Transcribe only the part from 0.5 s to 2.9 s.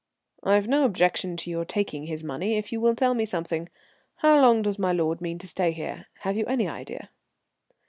no objection to your taking his money if you